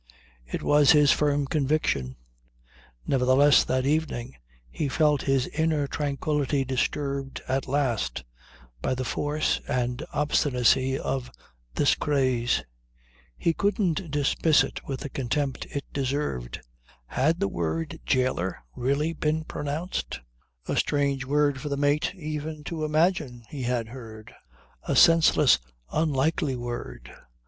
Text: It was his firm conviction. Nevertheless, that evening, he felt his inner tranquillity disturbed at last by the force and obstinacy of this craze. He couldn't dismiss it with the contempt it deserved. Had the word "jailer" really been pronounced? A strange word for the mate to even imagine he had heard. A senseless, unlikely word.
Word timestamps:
It 0.47 0.63
was 0.63 0.93
his 0.93 1.11
firm 1.11 1.45
conviction. 1.45 2.15
Nevertheless, 3.05 3.63
that 3.65 3.85
evening, 3.85 4.35
he 4.71 4.89
felt 4.89 5.21
his 5.21 5.45
inner 5.49 5.85
tranquillity 5.85 6.65
disturbed 6.65 7.39
at 7.47 7.67
last 7.67 8.23
by 8.81 8.95
the 8.95 9.05
force 9.05 9.61
and 9.67 10.03
obstinacy 10.11 10.97
of 10.97 11.29
this 11.75 11.93
craze. 11.93 12.63
He 13.37 13.53
couldn't 13.53 14.09
dismiss 14.09 14.63
it 14.63 14.83
with 14.87 15.01
the 15.01 15.09
contempt 15.11 15.67
it 15.69 15.85
deserved. 15.93 16.61
Had 17.05 17.39
the 17.39 17.47
word 17.47 17.99
"jailer" 18.03 18.57
really 18.75 19.13
been 19.13 19.43
pronounced? 19.43 20.19
A 20.67 20.75
strange 20.75 21.25
word 21.25 21.61
for 21.61 21.69
the 21.69 21.77
mate 21.77 22.09
to 22.11 22.17
even 22.17 22.63
imagine 22.71 23.43
he 23.49 23.61
had 23.61 23.89
heard. 23.89 24.33
A 24.81 24.95
senseless, 24.95 25.59
unlikely 25.91 26.55
word. 26.55 27.11